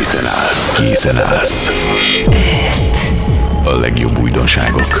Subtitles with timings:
[0.00, 0.74] Készen állsz.
[0.76, 1.70] Készen állsz.
[3.64, 5.00] A legjobb újdonságok.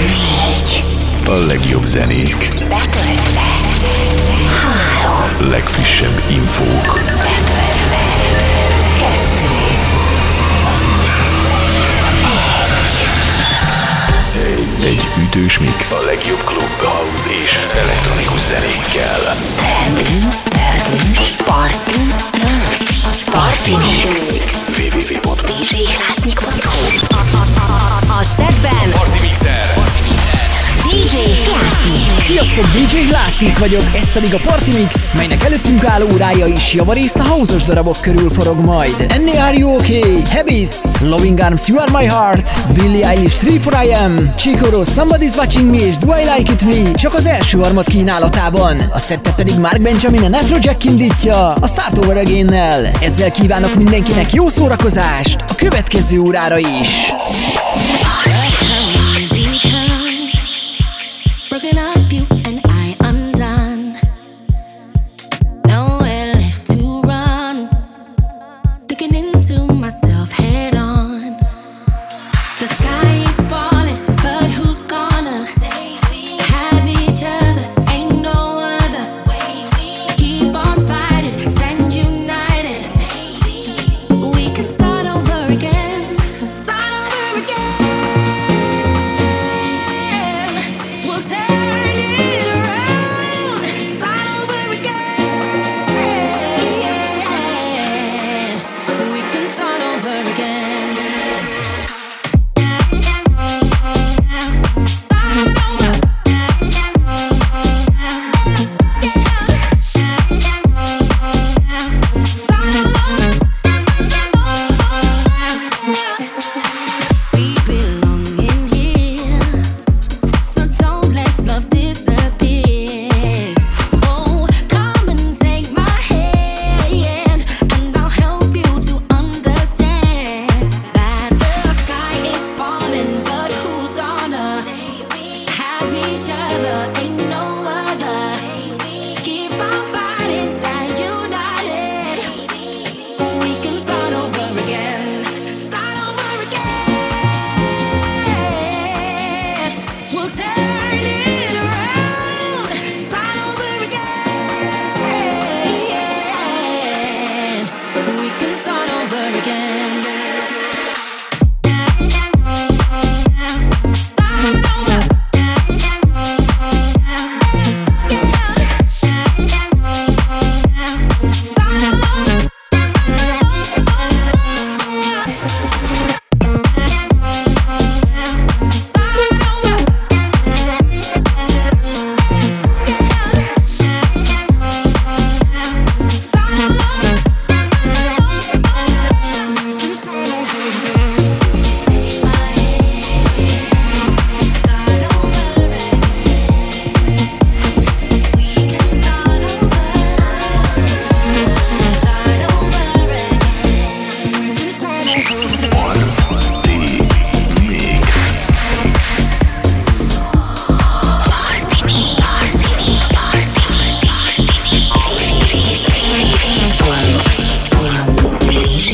[0.00, 0.84] Négy,
[1.26, 2.48] A legjobb zenék.
[2.68, 3.40] betöltve.
[4.62, 6.92] Három, Legfrissebb infók.
[7.02, 8.02] betöltve.
[8.98, 9.48] Kettő,
[14.84, 15.90] Egy ütős mix.
[16.02, 19.36] A legjobb klub, house és elektronikus zenékkel.
[20.44, 22.53] töltős, parti, röcs.
[23.34, 24.44] Party Mix.
[24.76, 27.06] www.partimixer djhlásnyik.hu
[28.18, 30.03] A szedben Party Mixer.
[30.88, 32.20] DJ Hlásnyik.
[32.20, 37.16] Sziasztok, DJ Lásznyik vagyok, ez pedig a Party Mix, melynek előttünk álló órája is javarészt
[37.16, 39.06] a house darabok körül forog majd.
[39.08, 40.22] Ennél Are You Okay?
[40.30, 45.36] Habits, Loving Arms, You Are My Heart, Billie Eilish, 3 for I Am, Chicoro, Somebody's
[45.36, 48.76] Watching Me és Do I Like It Me, csak az első harmad kínálatában.
[48.90, 52.90] A szettet pedig Mark Benjamin a Afrojack indítja, a Start Over Again-nel.
[53.02, 57.12] Ezzel kívánok mindenkinek jó szórakozást a következő órára is.
[58.24, 58.43] Broken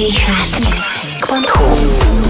[0.01, 0.65] DJ Hassan.
[1.21, 2.30] Quantum.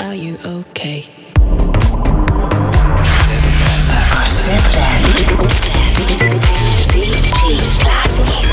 [0.00, 1.02] Are you okay?
[6.88, 8.43] DJ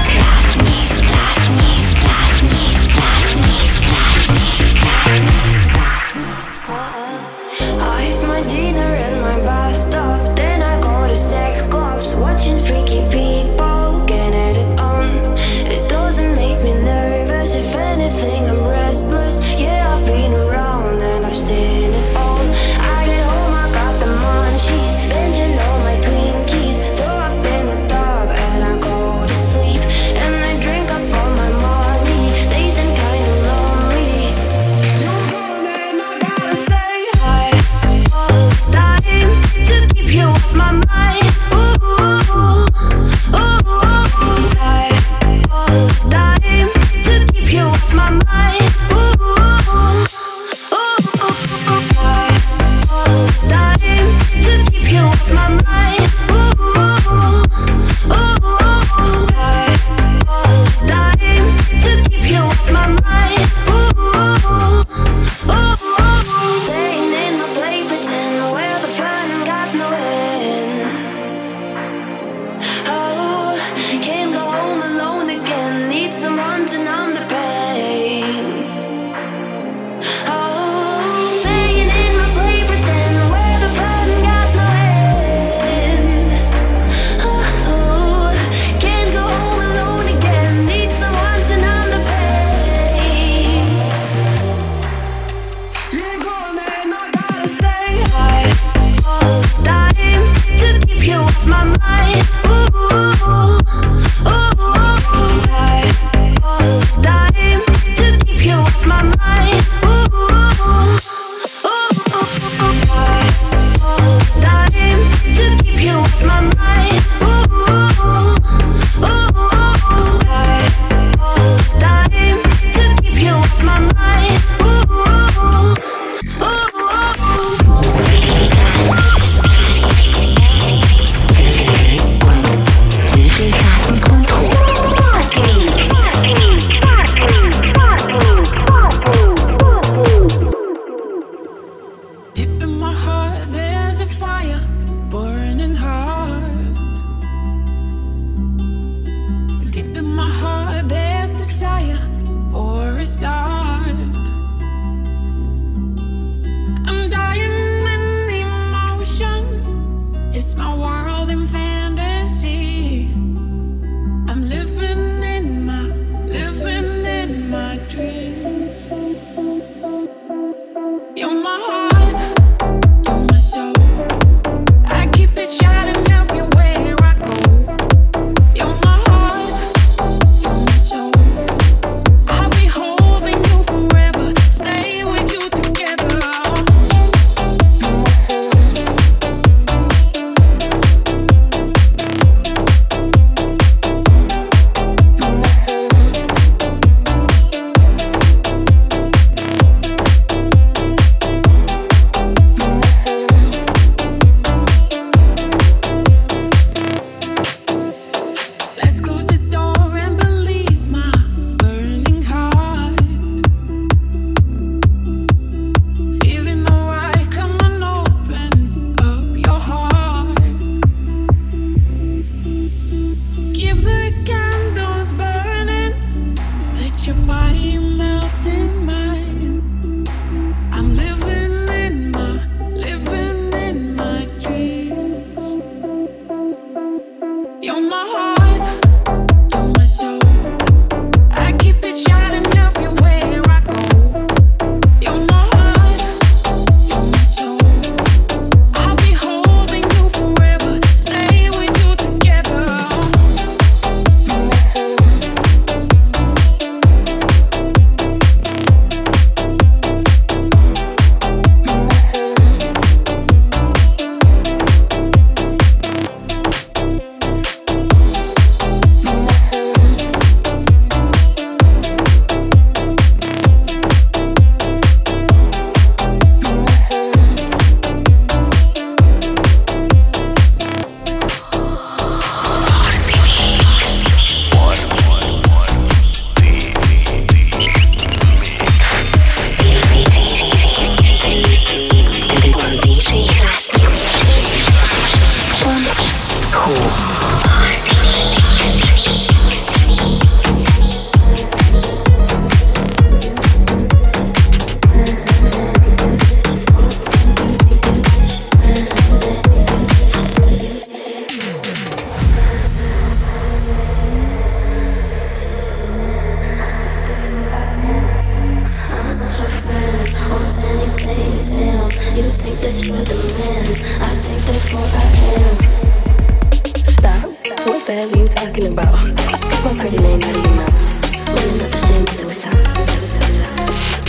[329.02, 330.78] One pretty name out of your mouth.
[331.26, 332.06] Not the same.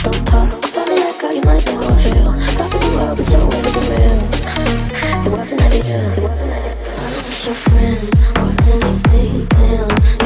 [0.02, 1.80] Don't talk about me like you might feel.
[3.16, 3.40] But your
[3.88, 4.20] real.
[5.24, 5.62] It wasn't
[7.44, 8.04] your friend
[8.36, 9.46] or anything.
[9.46, 10.21] Damn.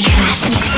[0.00, 0.71] Trash.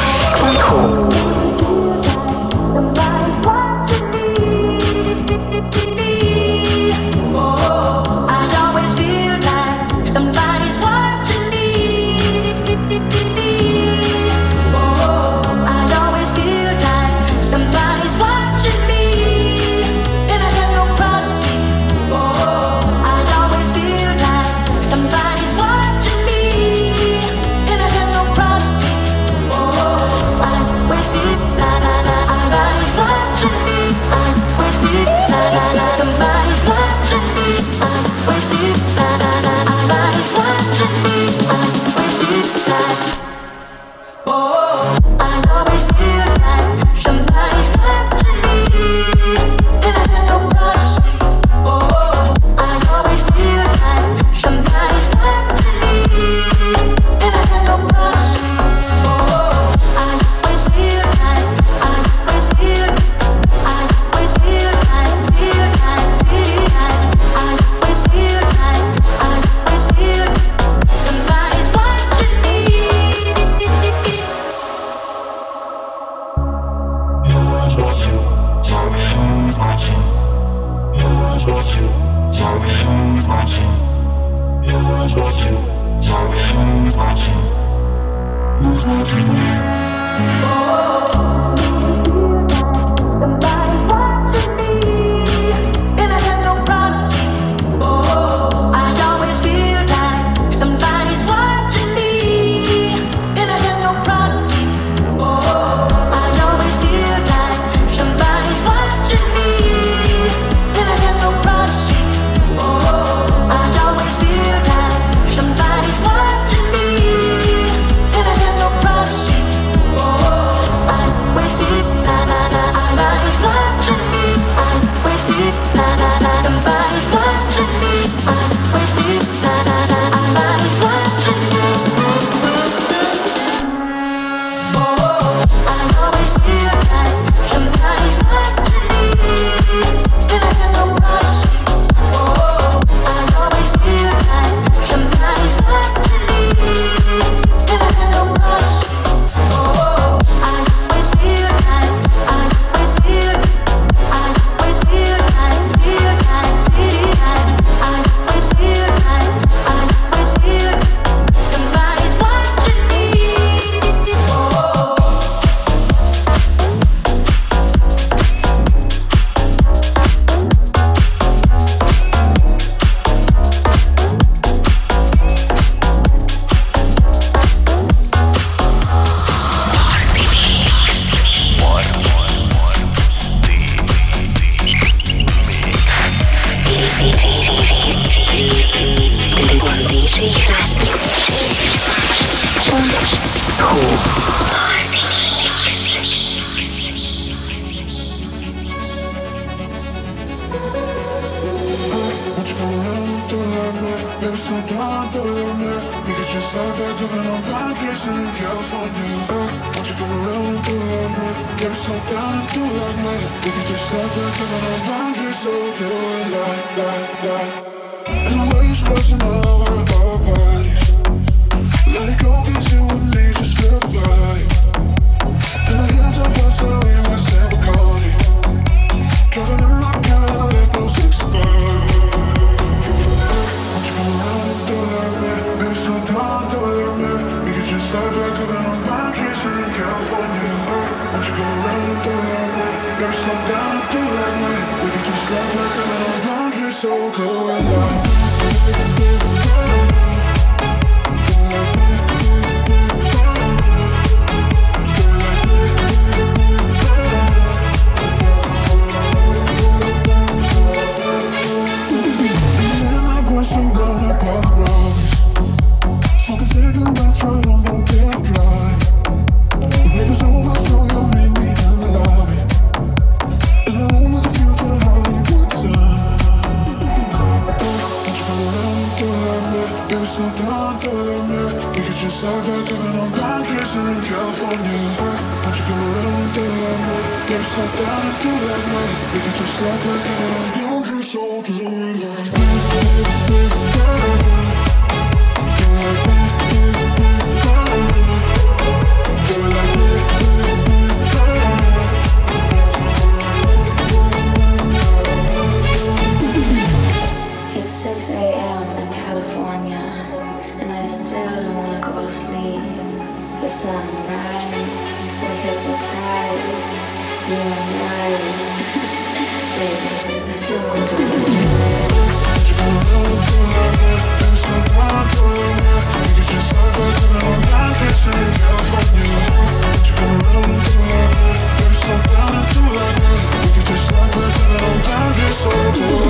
[335.44, 336.03] so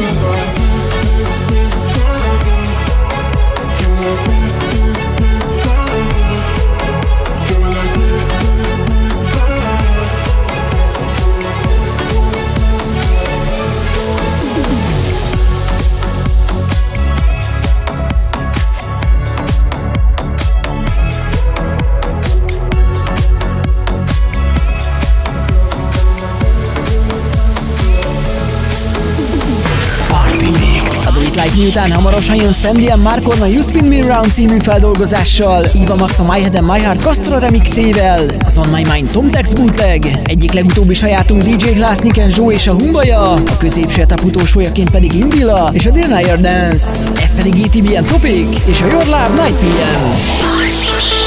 [31.55, 36.19] hírek, miután hamarosan jön Standian Markon a You Spin Me Round című feldolgozással, Iva Max
[36.19, 40.53] a My Head and My Heart Castro remixével, az On My Mind Tomtex bootleg, egyik
[40.53, 45.71] legutóbbi sajátunk DJ Glass Niken Joe és a Humbaja, a középső etap utolsójaként pedig Indila
[45.73, 46.87] és a Denier Dance,
[47.23, 50.05] ez pedig ETBN Topic és a Your Love Night PM.
[50.41, 51.24] Party.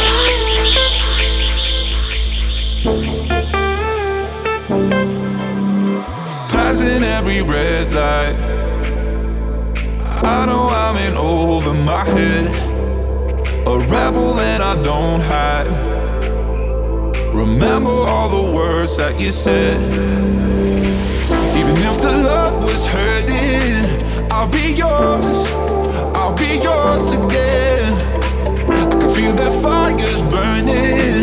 [10.28, 12.48] I know I'm in over my head.
[13.66, 15.68] A rebel that I don't hide.
[17.34, 19.78] Remember all the words that you said.
[21.60, 25.40] Even if the love was hurting, I'll be yours.
[26.14, 27.94] I'll be yours again.
[28.70, 31.17] I can feel that fire's burning.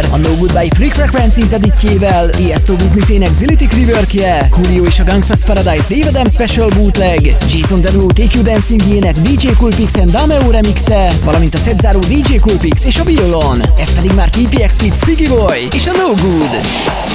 [0.00, 5.42] Brenner, a No Goodbye Freak Frequencies editjével, Tiesto Businessének Zilitik Reworkje, Coolio és a Gangsta's
[5.42, 11.54] Paradise David M Special Bootleg, Jason Derulo You Dancing-jének DJ Coolpix and Dameo remixe, valamint
[11.54, 13.62] a szetzáró DJ Coolpix és a Violon.
[13.78, 17.09] Ez pedig már KPX Fit Spiggy Boy és a No Good.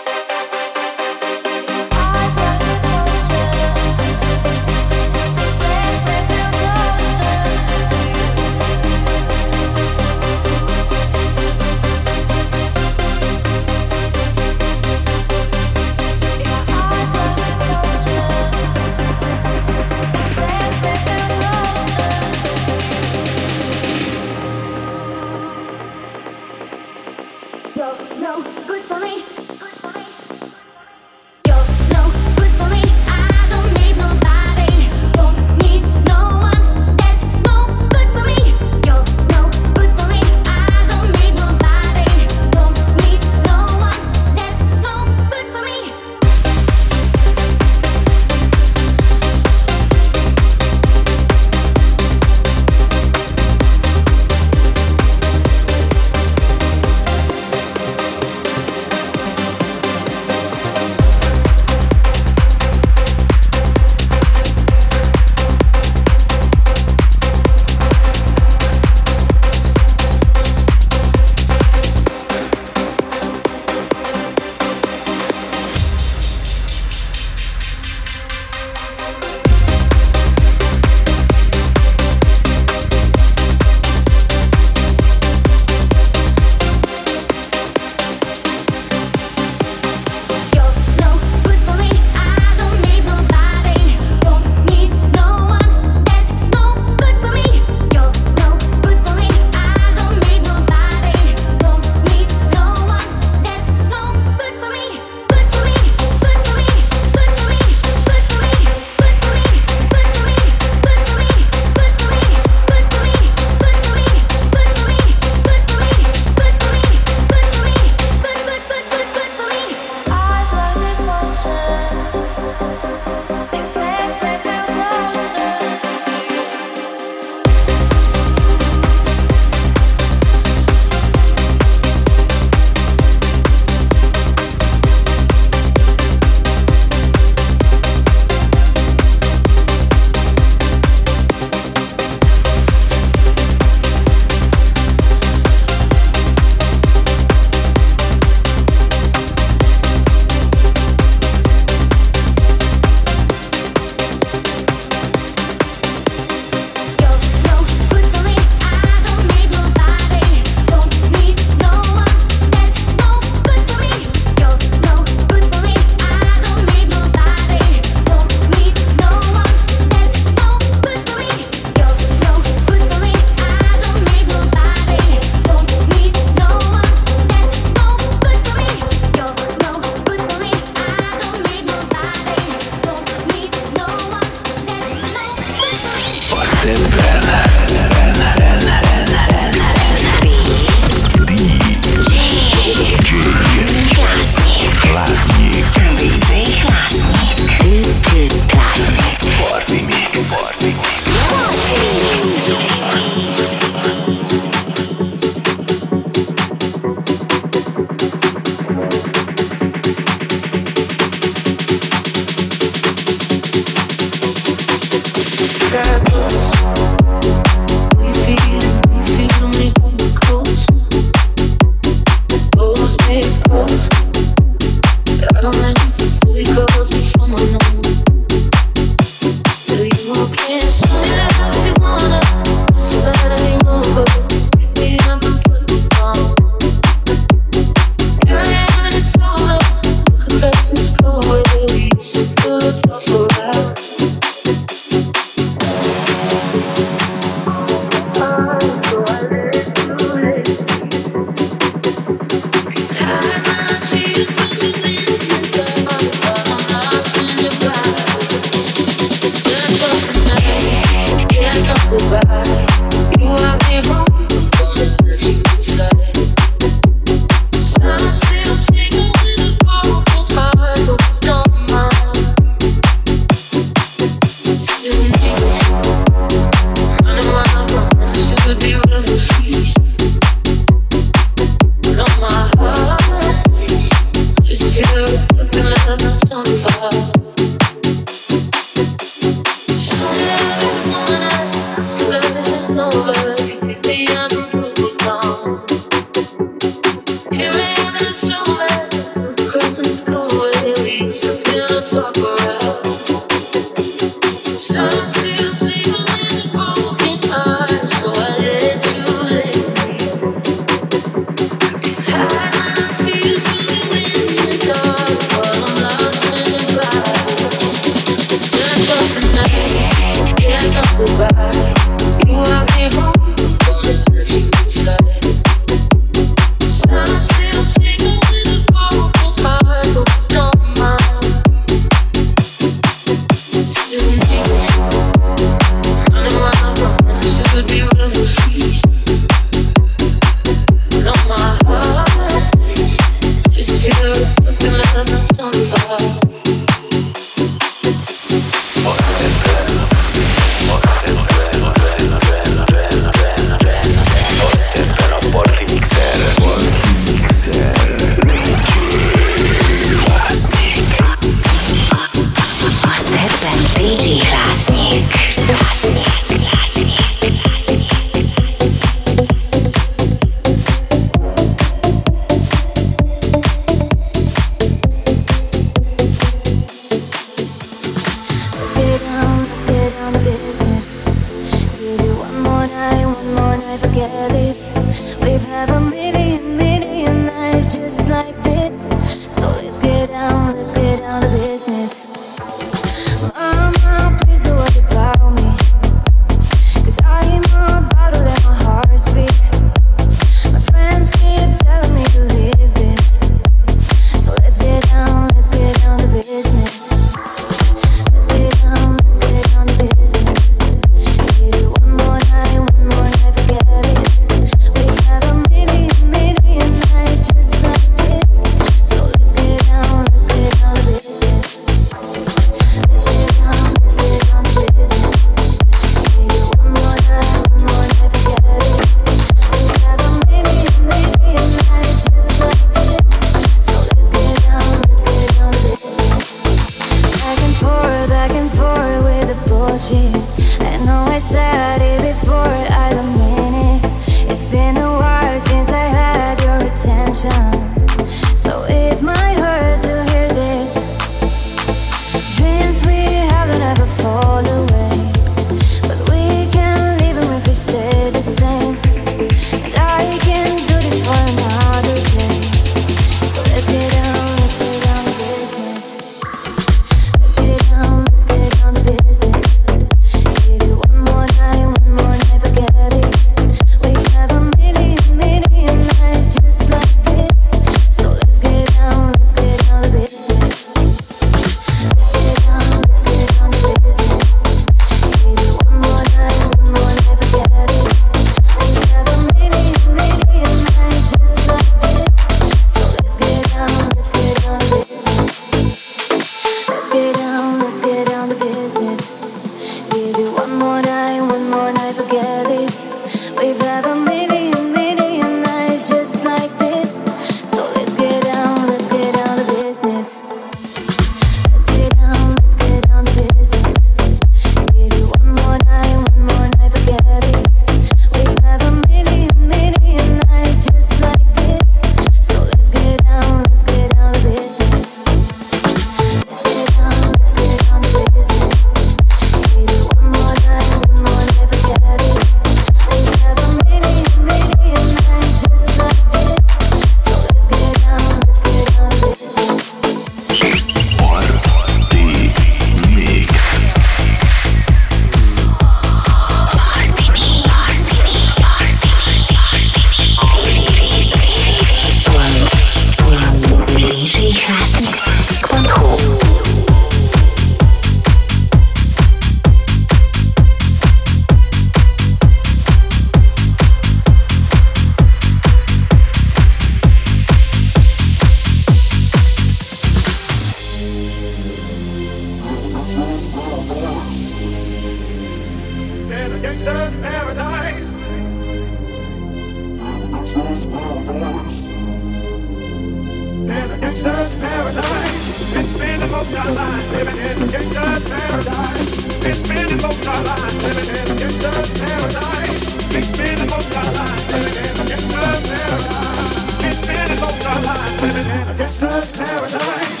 [583.91, 585.53] gangster's paradise.
[585.53, 589.21] Been spending most our lives living in gangster's paradise.
[589.21, 592.87] Been spending most our lives living in gangster's paradise.
[592.91, 596.61] Been spending most our lives living in gangster's paradise.
[596.61, 600.00] Been spending most our lives living in gangster's paradise.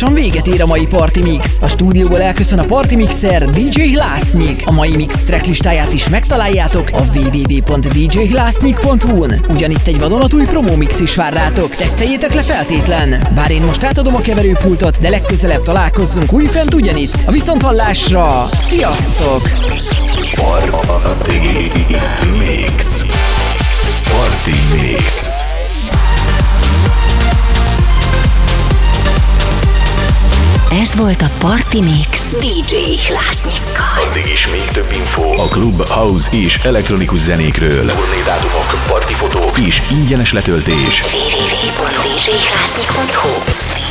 [0.00, 1.58] Lassan véget ér a mai Party Mix.
[1.62, 4.62] A stúdióból elköszön a Party Mixer DJ Lásznyik.
[4.66, 9.40] A mai mix tracklistáját is megtaláljátok a www.djhlásznyik.hu-n.
[9.50, 11.74] Ugyanitt egy vadonatúj promo mix is vár rátok.
[11.74, 13.26] Teszteljétek le feltétlen.
[13.34, 17.14] Bár én most átadom a keverőpultot, de legközelebb találkozzunk újfent ugyanitt.
[17.26, 18.48] A viszonthallásra!
[18.52, 19.42] Sziasztok!
[20.34, 21.38] Party
[22.38, 23.04] Mix.
[24.10, 25.35] Party Mix.
[30.80, 32.76] Ez volt a Party Mix DJ
[33.08, 34.10] Hlásnyikkal.
[34.10, 37.86] Addig is még több info a klub, house és elektronikus zenékről.
[37.86, 41.02] Turnédátumok, partifotók és ingyenes letöltés.
[41.02, 43.85] www.djhlásnyik.hu